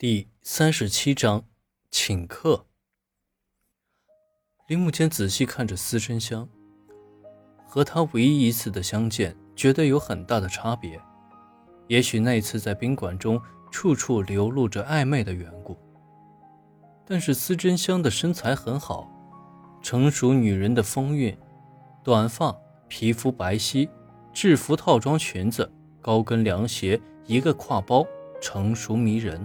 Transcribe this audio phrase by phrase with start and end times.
[0.00, 1.44] 第三十七章，
[1.90, 2.66] 请客。
[4.68, 6.48] 林木间仔细看着司真香，
[7.66, 11.00] 和他唯一一次的相见，觉得有很大的差别。
[11.88, 13.42] 也许那次在宾馆中，
[13.72, 15.76] 处处流露着暧昧的缘故。
[17.04, 19.10] 但是司真香的身材很好，
[19.82, 21.36] 成熟女人的风韵，
[22.04, 22.56] 短发，
[22.86, 23.90] 皮肤白皙，
[24.32, 25.68] 制服套装裙子，
[26.00, 28.06] 高跟凉鞋，一个挎包，
[28.40, 29.44] 成熟迷人。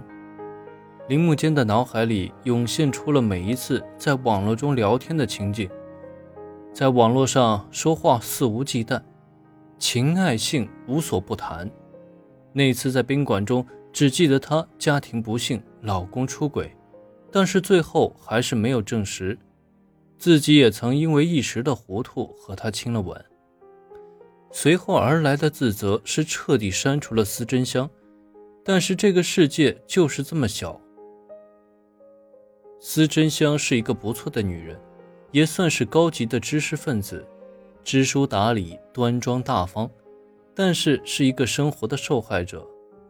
[1.06, 5.68] 林木间的脑海里涌现出了每一次在网络中聊天的情景，
[6.72, 9.02] 在网络上说话肆无忌惮，
[9.78, 11.70] 情爱性无所不谈。
[12.54, 16.74] 那次在宾馆中，只记得她家庭不幸，老公出轨，
[17.30, 19.38] 但是最后还是没有证实。
[20.16, 23.22] 自己也曾因为一时的糊涂和他亲了吻。
[24.50, 27.90] 随后而来的自责是彻底删除了私真香，
[28.64, 30.80] 但是这个世界就是这么小。
[32.86, 34.78] 司真香是一个不错的女人，
[35.32, 37.26] 也算是高级的知识分子，
[37.82, 39.90] 知书达理、端庄大方，
[40.54, 42.62] 但是是一个生活的受害者，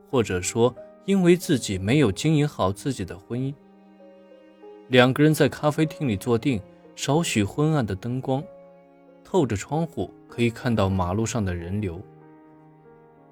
[0.08, 0.72] 或者说
[1.06, 3.53] 因为自己没有经营好自己的婚姻。
[4.91, 6.62] 两个人在咖啡厅里坐定，
[6.94, 8.44] 少许昏暗的灯光，
[9.25, 12.00] 透着窗户可以看到马路上的人流。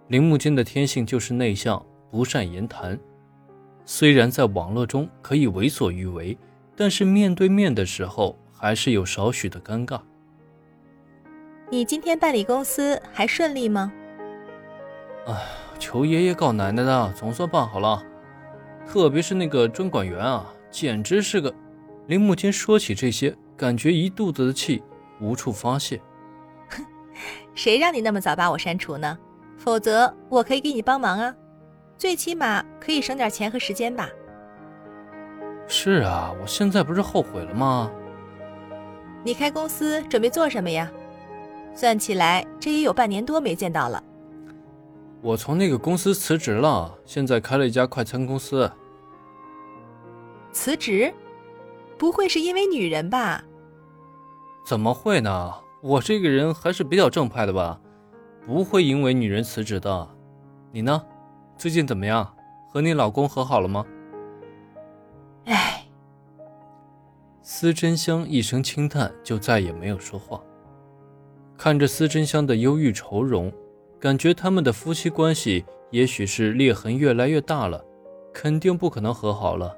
[0.09, 2.99] 铃木间的天性就是内向，不善言谈。
[3.85, 6.39] 虽然在网络中可以为所欲为，
[6.77, 10.01] 但是面对面的时候还是有少许的尴尬。
[11.71, 13.93] 你今天办理公司还顺利吗？
[15.27, 15.35] 哎，
[15.79, 18.03] 求爷爷告奶奶的，总算办好了。
[18.87, 21.53] 特别是那个专管员啊，简直是个……
[22.09, 24.83] 林木间说起这些，感觉一肚子的气
[25.21, 26.01] 无处发泄。
[26.69, 26.85] 哼，
[27.55, 29.19] 谁让你那么早把我删除呢？
[29.57, 31.35] 否则我可以给你帮忙啊。
[32.03, 34.11] 最起码可以省点钱和时间吧。
[35.69, 37.89] 是啊，我现在不是后悔了吗？
[39.23, 40.91] 你开公司准备做什么呀？
[41.77, 44.03] 算起来这也有半年多没见到了。
[45.21, 48.69] 我从那个公司辞职了，现在开了一家快餐公司。
[50.51, 51.15] 辞职？
[51.97, 53.45] 不会是因为女人吧？
[54.67, 55.55] 怎么会呢？
[55.81, 57.81] 我这个人还是比较正派的吧，
[58.45, 60.09] 不会因为女人辞职的。
[60.73, 61.01] 你呢？
[61.63, 62.29] 最近怎么样？
[62.69, 63.87] 和你老公和好了吗？
[65.45, 65.87] 唉，
[67.41, 70.43] 司真香一声轻叹，就再也没有说话。
[71.57, 73.53] 看着司真香的忧郁愁容，
[74.01, 77.81] 感觉他们的夫妻关系也许是裂痕越来越大了，
[78.35, 79.73] 肯定不可能和好了。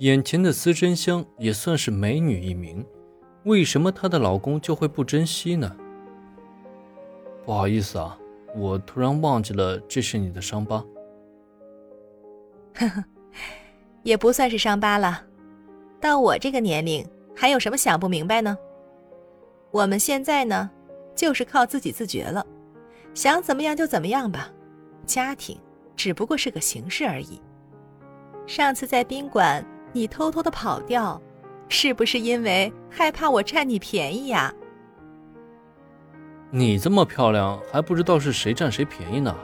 [0.00, 2.84] 眼前的司真香也算是美女一名，
[3.44, 5.74] 为什么她的老公就会不珍惜呢？
[7.42, 8.18] 不好意思啊。
[8.54, 10.84] 我突然忘记了，这是你的伤疤。
[12.74, 13.04] 呵呵，
[14.02, 15.24] 也不算是伤疤了。
[16.00, 18.56] 到我这个年龄，还有什么想不明白呢？
[19.70, 20.70] 我们现在呢，
[21.16, 22.46] 就是靠自己自觉了，
[23.12, 24.50] 想怎么样就怎么样吧。
[25.04, 25.58] 家庭
[25.96, 27.40] 只不过是个形式而已。
[28.46, 31.20] 上次在宾馆，你偷偷的跑掉，
[31.68, 34.54] 是不是因为害怕我占你便宜呀？
[36.56, 39.34] 你这么漂亮，还不知道是谁占谁便宜呢？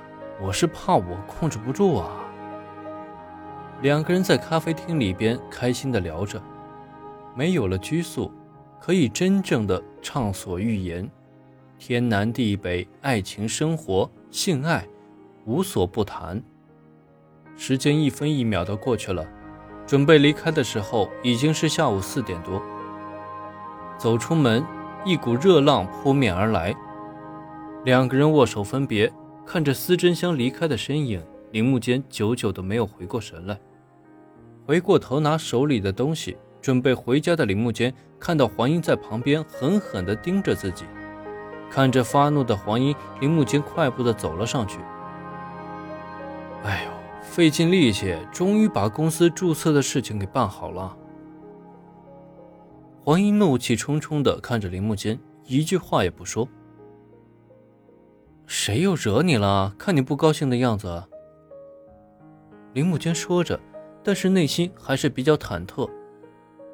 [0.40, 2.08] 我是怕我控制不住啊。
[3.82, 6.40] 两个人在咖啡厅里边开心的聊着，
[7.34, 8.30] 没有了拘束，
[8.78, 11.10] 可以真正的畅所欲言，
[11.80, 14.86] 天南地北，爱情生活、性爱，
[15.46, 16.40] 无所不谈。
[17.56, 19.26] 时间一分一秒的过去了，
[19.84, 22.62] 准备离开的时候，已经是下午四点多。
[23.98, 24.64] 走出门，
[25.04, 26.72] 一股热浪扑面而来。
[27.82, 29.10] 两个人握手分别，
[29.46, 33.58] 看着司真香离开的身影，铃木间久久的没有回过神来。
[34.66, 40.84] 回过头拿手里的东西，准备回家的铃木间看到黄英在旁边狠狠地盯着自己，
[41.70, 44.78] 看着发怒的黄英，铃木间快步的走了上去。
[46.62, 46.90] 哎呦，
[47.22, 50.94] 费尽力气，终于把公司注册的事情给办好了。
[53.02, 56.46] 黄英怒气冲冲的看着铃木间，一句话也不说。
[58.50, 59.72] 谁又惹你了？
[59.78, 61.04] 看你不高兴的样子。
[62.72, 63.58] 林木娟说着，
[64.02, 65.88] 但是内心还是比较忐忑，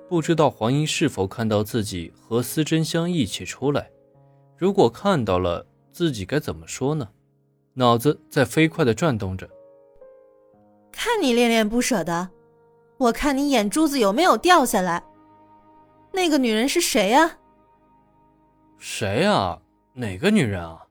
[0.08, 3.90] 不知道黄英是否看到自己和司真香一起出来。
[4.56, 7.06] 如果看到了，自己该怎么说呢？
[7.74, 9.46] 脑子在飞快的转动着。
[10.90, 12.30] 看你恋恋不舍的，
[12.96, 15.04] 我看你眼珠子有没有掉下来？
[16.10, 17.36] 那个女人是谁呀？
[18.78, 19.58] 谁呀？
[19.92, 20.85] 哪个女人啊？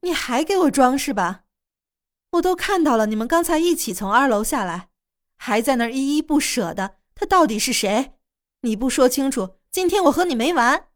[0.00, 1.44] 你还给我装是吧？
[2.32, 4.90] 我都看到了，你们刚才一起从二楼下来，
[5.36, 6.96] 还在那儿依依不舍的。
[7.14, 8.12] 他到底是谁？
[8.60, 10.88] 你不说清楚，今天我和你没完。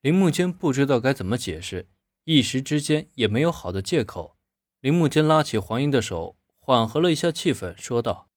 [0.00, 1.88] 林木间不知道该怎么解释，
[2.24, 4.36] 一时之间也没有好的借口。
[4.80, 8.28] 林木间拉起黄英的手，缓和了一下气氛，说道：“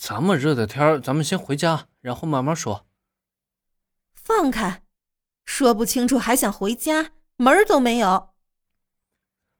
[0.00, 2.86] 这么热的天咱们先回家，然后慢慢说。”
[4.14, 4.82] 放开！
[5.44, 8.30] 说不清楚还想回家，门儿都没有。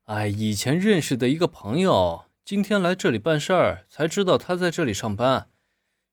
[0.04, 5.50] 哎，以前认识的一个朋友，今天来这里办事儿，才知道他在这里上班，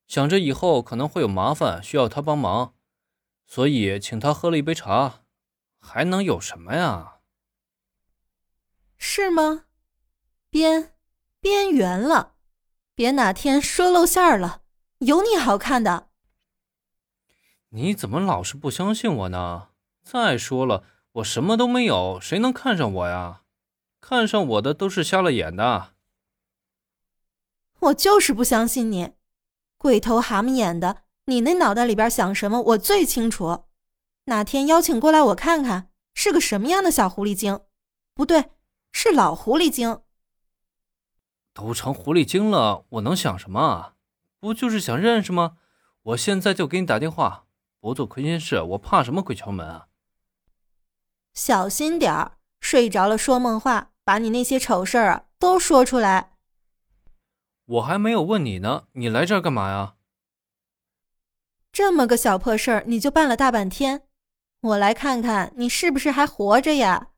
[0.08, 2.76] 想着以后可能会有麻烦，需要他帮忙，
[3.46, 5.24] 所以请他喝了一杯茶，
[5.80, 7.18] 还能有什么呀？
[8.98, 9.66] 是吗？
[10.50, 10.94] 边
[11.40, 12.34] 边缘了，
[12.96, 14.64] 别哪天说露馅儿了，
[15.00, 16.10] 有你好看的。
[17.70, 19.70] 你怎么老是不相信我呢？
[20.04, 20.84] 再说了，
[21.20, 23.42] 我什么都没有，谁能看上我呀？
[24.00, 25.94] 看上我的都是瞎了眼的。
[27.80, 29.12] 我就是不相信你，
[29.78, 33.66] 鬼头蛤蟆眼的，你那脑袋里边想什么，我最清楚。
[34.26, 37.60] 哪天邀请过来，我看看是个什么样的小狐狸精？
[38.14, 38.52] 不对，
[38.92, 40.02] 是老狐狸精。
[41.54, 43.96] 都成狐狸精了，我能想什么啊？
[44.40, 45.58] 不就是想认识吗？
[46.04, 47.46] 我现在就给你打电话。
[47.82, 49.88] 不做亏心事，我怕什么鬼敲门啊？
[51.40, 56.34] 小心点儿，睡着了说梦话，把你那些丑事儿啊都说出来。
[57.64, 59.96] 我还没有问你呢，你来这儿干嘛呀？
[61.72, 64.02] 这么个小破事儿你就办了大半天，
[64.60, 67.12] 我来看看你是不是还活着呀？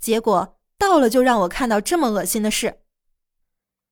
[0.00, 2.80] 结果到了就让我看到这么恶心的事。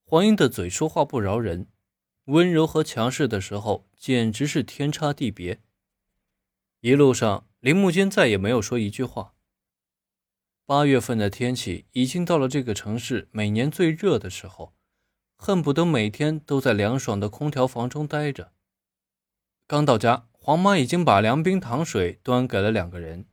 [0.03, 1.69] 黄英的嘴说话不饶人，
[2.25, 5.61] 温柔和强势的时候简直是天差地别。
[6.81, 9.33] 一路上，林木间再也没有说一句话。
[10.71, 14.73] 八月份的天气已经到了这个城市每年最热的时候，
[15.35, 18.53] 恨不得每天都在凉爽的空调房中待着。
[19.67, 23.27] 刚到家，黄妈已经把凉冰糖水端给了两个人。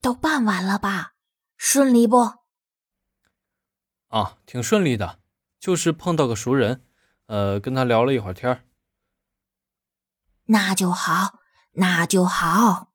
[0.00, 1.14] 都办完了吧？
[1.56, 2.40] 顺利不？
[4.08, 5.20] 啊，挺顺利的，
[5.60, 6.84] 就是碰到个熟人，
[7.26, 8.68] 呃，跟他聊了一会儿天
[10.46, 11.38] 那就好。
[11.74, 12.94] 那就好，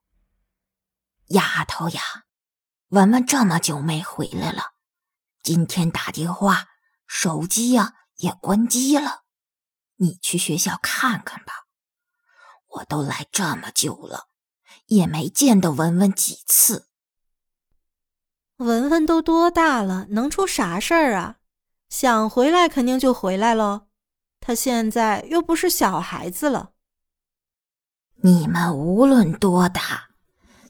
[1.28, 2.25] 丫头呀，
[2.96, 4.72] 文文这么久没回来了，
[5.44, 6.70] 今天打电话，
[7.06, 9.24] 手机呀也关机了，
[9.98, 11.66] 你去学校看看吧。
[12.68, 14.30] 我都来这么久了，
[14.86, 16.88] 也没见到文文几次。
[18.60, 21.36] 文文都多大了，能出啥事儿啊？
[21.90, 23.88] 想回来肯定就回来喽，
[24.40, 26.72] 他现在又不是小孩子了。
[28.24, 30.12] 你们无论多大，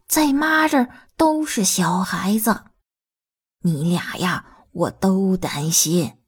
[0.07, 2.71] 在妈这儿都是小孩子。
[3.59, 6.19] 你俩呀，我都担心。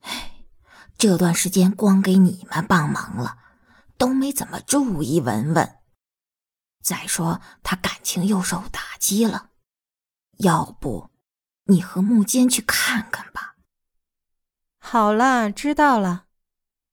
[0.00, 0.44] 哎，
[0.98, 3.38] 这段时间光给你们帮忙了，
[3.96, 5.78] 都没怎么注意文文。
[6.82, 9.50] 再说他感情又受打击了，
[10.38, 11.10] 要不
[11.64, 13.56] 你和木间去看看吧。
[14.78, 16.26] 好了，知道了，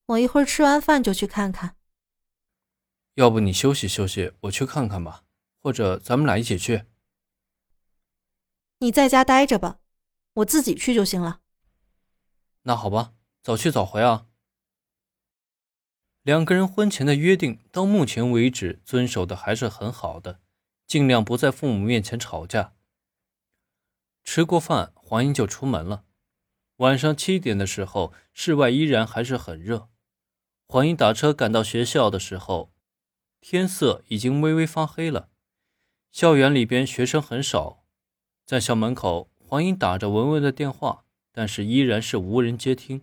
[0.06, 1.76] 我一会儿吃完饭就去看看。
[3.16, 5.23] 要不你休息休息，我去看看吧，
[5.64, 6.84] 或者咱们俩一起去。
[8.80, 9.80] 你在家待着吧，
[10.34, 11.40] 我自己去就行了。
[12.64, 14.28] 那好吧，早去早回啊。
[16.22, 20.42] 两个人婚前的约定到目前为止遵守的还是很好的，
[20.86, 22.76] 尽量不在父母面前吵架。
[24.26, 26.04] 吃过饭，黄英就出门了。
[26.78, 29.90] 晚上七点的时候，室外依然还是很热。
[30.68, 32.74] 黄英打车赶到学校的时候。
[33.46, 35.30] 天色已经微微发黑了，
[36.14, 37.86] 校园里边学生很少，
[38.46, 43.02] 在校门口，黄英打着文文的电话，但是依然是无人接听。